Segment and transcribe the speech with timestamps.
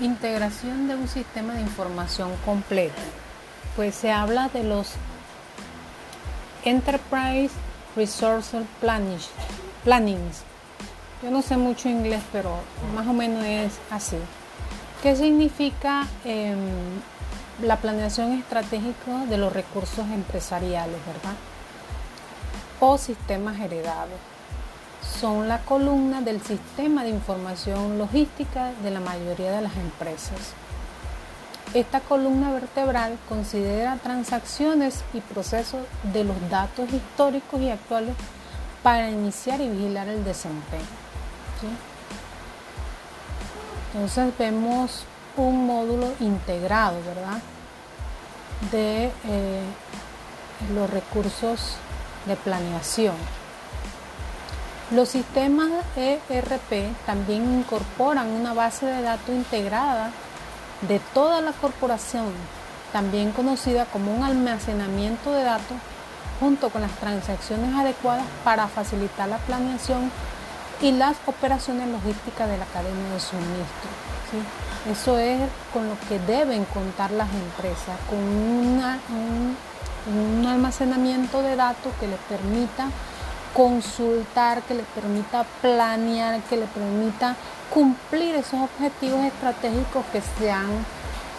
[0.00, 3.02] Integración de un sistema de información completo.
[3.74, 4.92] Pues se habla de los
[6.64, 7.54] Enterprise
[7.96, 10.42] Resource Plannings.
[11.22, 12.52] Yo no sé mucho inglés, pero
[12.94, 14.18] más o menos es así.
[15.02, 16.58] ¿Qué significa em,
[17.62, 21.34] la planeación estratégica de los recursos empresariales, verdad?
[22.78, 24.37] O sistemas heredados.
[25.02, 30.54] Son la columna del sistema de información logística de la mayoría de las empresas.
[31.74, 35.82] Esta columna vertebral considera transacciones y procesos
[36.14, 38.14] de los datos históricos y actuales
[38.82, 40.82] para iniciar y vigilar el desempeño.
[43.92, 45.04] Entonces vemos
[45.36, 47.40] un módulo integrado, ¿verdad?
[48.70, 49.62] De eh,
[50.74, 51.76] los recursos
[52.26, 53.14] de planeación.
[54.90, 60.12] Los sistemas ERP también incorporan una base de datos integrada
[60.80, 62.32] de toda la corporación,
[62.90, 65.76] también conocida como un almacenamiento de datos,
[66.40, 70.10] junto con las transacciones adecuadas para facilitar la planeación
[70.80, 73.90] y las operaciones logísticas de la cadena de suministro.
[74.90, 75.38] Eso es
[75.70, 78.82] con lo que deben contar las empresas, con un,
[80.06, 82.86] un almacenamiento de datos que les permita
[83.58, 87.34] consultar, que les permita planear, que les permita
[87.74, 90.70] cumplir esos objetivos estratégicos que se han,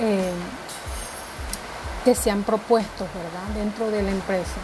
[0.00, 0.32] eh,
[2.04, 3.54] que propuesto ¿verdad?
[3.54, 4.58] dentro de la empresa.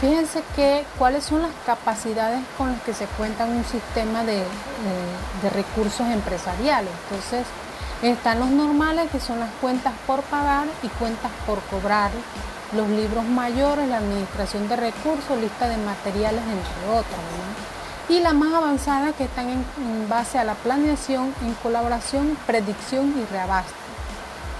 [0.00, 4.38] Fíjense que cuáles son las capacidades con las que se cuenta un sistema de,
[5.42, 6.90] de recursos empresariales.
[7.10, 7.46] Entonces,
[8.02, 12.10] están los normales, que son las cuentas por pagar y cuentas por cobrar,
[12.72, 17.20] los libros mayores, la administración de recursos, lista de materiales, entre otras.
[18.08, 23.24] Y la más avanzada que están en, base a la planeación en colaboración, predicción y
[23.30, 23.74] reabasto.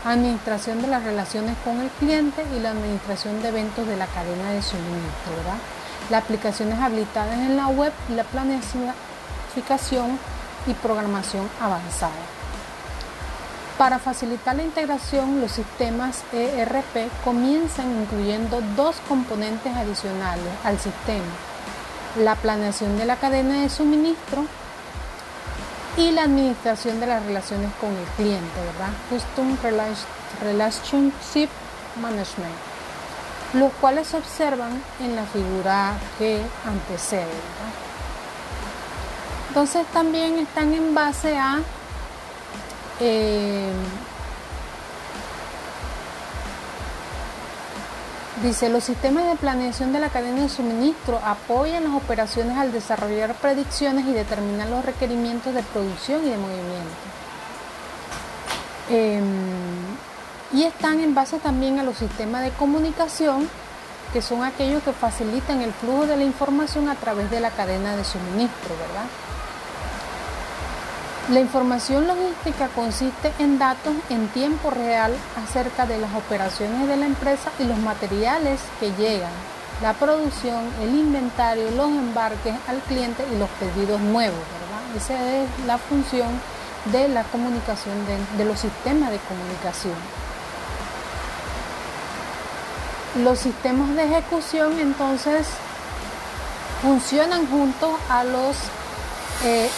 [0.04, 4.50] Administración de las relaciones con el cliente y la administración de eventos de la cadena
[4.50, 5.32] de suministro.
[6.10, 10.18] Las aplicaciones habilitadas en la web y la planificación
[10.66, 12.39] y programación avanzada.
[13.80, 21.24] Para facilitar la integración, los sistemas ERP comienzan incluyendo dos componentes adicionales al sistema,
[22.18, 24.44] la planeación de la cadena de suministro
[25.96, 28.90] y la administración de las relaciones con el cliente, ¿verdad?
[29.08, 29.56] Custom
[30.42, 31.48] Relationship
[32.02, 32.54] Management,
[33.54, 37.72] los cuales se observan en la figura que antecede, ¿verdad?
[39.48, 41.60] Entonces también están en base a
[43.00, 43.72] eh,
[48.42, 53.34] dice, los sistemas de planeación de la cadena de suministro apoyan las operaciones al desarrollar
[53.34, 57.10] predicciones y determinar los requerimientos de producción y de movimiento.
[58.90, 59.24] Em,
[60.52, 63.48] y están en base también a los sistemas de comunicación,
[64.12, 67.94] que son aquellos que facilitan el flujo de la información a través de la cadena
[67.94, 69.06] de suministro, ¿verdad?
[71.28, 75.14] La información logística consiste en datos en tiempo real
[75.44, 79.30] acerca de las operaciones de la empresa y los materiales que llegan,
[79.80, 84.40] la producción, el inventario, los embarques al cliente y los pedidos nuevos.
[84.96, 86.28] Esa es la función
[86.86, 87.94] de la comunicación,
[88.36, 89.94] de, los sistemas de comunicación.
[93.22, 95.46] Los sistemas de ejecución entonces
[96.82, 98.56] funcionan junto a los
[99.44, 99.70] eh,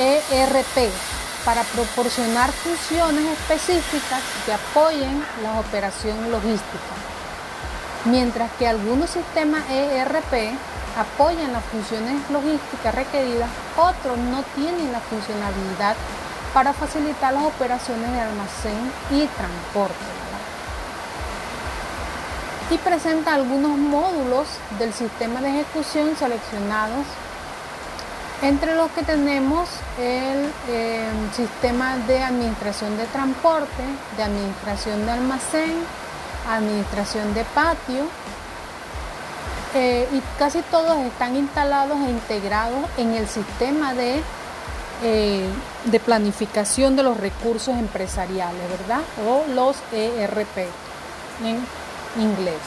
[0.00, 0.90] ERP
[1.44, 6.92] para proporcionar funciones específicas que apoyen la operación logística,
[8.06, 10.54] mientras que algunos sistemas ERP
[10.96, 15.96] apoyan las funciones logísticas requeridas, otros no tienen la funcionalidad
[16.54, 19.94] para facilitar las operaciones de almacén y transporte.
[22.70, 24.46] Y presenta algunos módulos
[24.78, 27.06] del sistema de ejecución seleccionados
[28.42, 33.82] entre los que tenemos el em, sistema de administración de transporte,
[34.16, 35.74] de administración de almacén,
[36.48, 38.04] administración de patio,
[39.74, 44.20] eh, y casi todos están instalados e integrados en el sistema de,
[45.04, 45.46] eh,
[45.84, 49.00] de planificación de los recursos empresariales, ¿verdad?
[49.28, 50.66] O los ERP
[51.44, 51.64] en
[52.20, 52.60] inglés.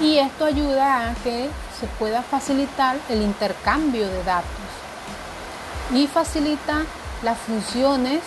[0.00, 1.48] Y esto ayuda a que
[1.86, 4.50] pueda facilitar el intercambio de datos
[5.92, 6.82] y facilita
[7.22, 8.20] las funciones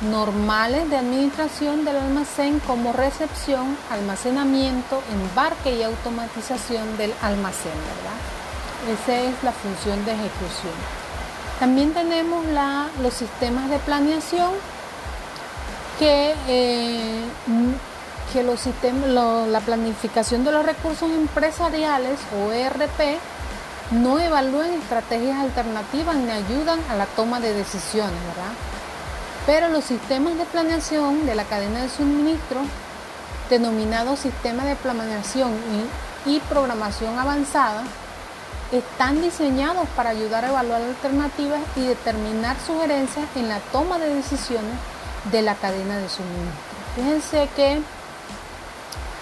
[0.00, 9.02] normales de administración del almacén como recepción, almacenamiento, embarque y automatización del almacén, ¿verdad?
[9.02, 10.74] Esa es la función de ejecución.
[11.58, 12.44] También tenemos
[13.02, 14.52] los sistemas de planeación
[15.98, 17.24] que, eh,
[18.32, 23.18] que los sistemas, la planificación de los recursos empresariales o ERP
[23.90, 28.52] no evalúan estrategias alternativas ni ayudan a la toma de decisiones, ¿verdad?
[29.46, 32.60] Pero los sistemas de planeación de la cadena de suministro,
[33.48, 35.52] denominados sistemas de planeación
[36.26, 37.82] y, y programación avanzada,
[38.72, 44.74] están diseñados para ayudar a evaluar alternativas y determinar sugerencias en la toma de decisiones
[45.32, 46.68] de la cadena de suministro.
[46.94, 47.80] Fíjense que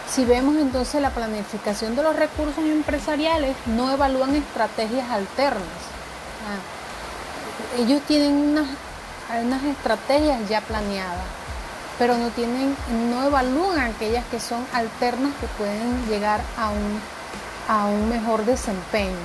[0.09, 5.63] si vemos entonces la planificación de los recursos empresariales, no evalúan estrategias alternas.
[6.47, 11.27] Ah, ellos tienen unas, estrategias ya planeadas,
[11.99, 12.77] pero no tienen,
[13.11, 17.01] no evalúan aquellas que son alternas que pueden llegar a un
[17.69, 19.17] a un mejor desempeño.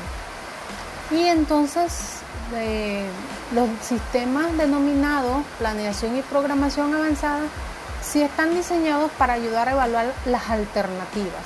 [1.12, 2.19] Y entonces
[3.54, 7.44] los sistemas denominados planeación y programación avanzada
[8.01, 11.44] sí están diseñados para ayudar a evaluar las alternativas.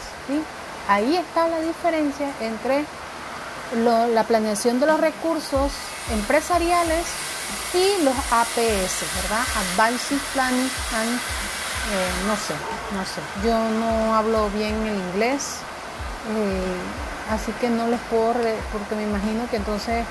[0.88, 2.86] Ahí está la diferencia entre
[3.74, 5.72] la planeación de los recursos
[6.12, 7.06] empresariales
[7.74, 9.44] y los APS, ¿verdad?
[9.74, 11.20] Advanced Planning and
[11.92, 12.56] eh, no sé,
[12.96, 13.22] no sé.
[13.46, 15.58] Yo no hablo bien el inglés,
[16.36, 16.78] eh,
[17.30, 18.34] así que no les puedo,
[18.72, 20.04] porque me imagino que entonces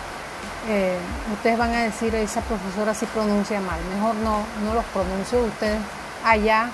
[0.68, 0.96] eh,
[1.32, 3.80] ustedes van a decir, esa profesora sí pronuncia mal.
[3.92, 5.80] Mejor no, no los pronuncio ustedes
[6.24, 6.70] allá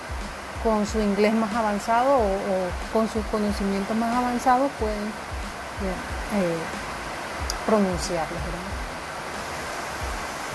[0.63, 6.59] con su inglés más avanzado o, con sus conocimientos más avanzados pueden eh,
[7.67, 8.39] pronunciarlos.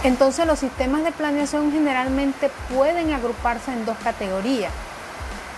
[0.03, 4.71] Entonces los sistemas de planeación generalmente pueden agruparse en dos categorías,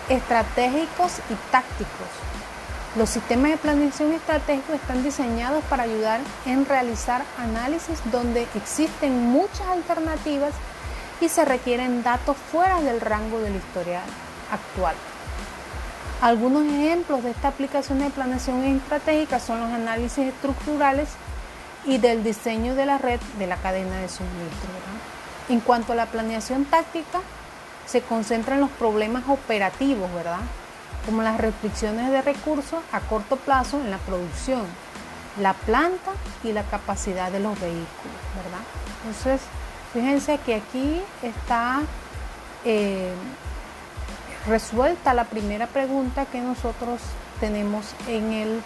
[0.07, 2.07] estratégicos y tácticos.
[2.95, 9.67] Los sistemas de planeación estratégico están diseñados para ayudar en realizar análisis donde existen muchas
[9.67, 10.53] alternativas
[11.21, 14.03] y se requieren datos fuera del rango del historial
[14.51, 14.95] actual.
[16.21, 21.09] Algunos ejemplos de esta aplicación de planeación estratégica son los análisis estructurales
[21.85, 24.69] y del diseño de la red de la cadena de suministro.
[25.49, 27.19] En cuanto a la planeación táctica,
[27.85, 30.39] se concentra en los problemas operativos, ¿verdad?
[31.07, 34.63] como las restricciones de recursos a corto plazo en la producción,
[35.39, 36.11] la planta
[36.43, 37.87] y la capacidad de los vehículos,
[38.35, 38.59] ¿verdad?
[38.97, 39.47] Entonces,
[39.93, 41.81] fíjense que aquí está
[42.65, 43.13] eh,
[44.47, 47.01] resuelta la primera pregunta que nosotros
[47.39, 48.61] tenemos en, el,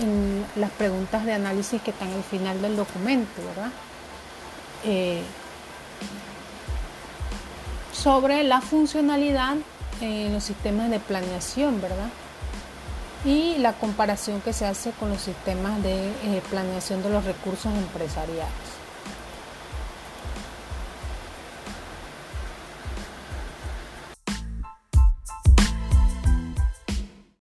[0.00, 3.70] en, las preguntas de análisis que están al final del documento, ¿verdad?
[4.84, 5.22] Eh,
[7.92, 9.56] sobre la funcionalidad
[10.00, 12.08] en los sistemas de planeación, ¿verdad?
[13.24, 17.72] Y la comparación que se hace con los sistemas de eh, planeación de los recursos
[17.74, 18.65] empresariales.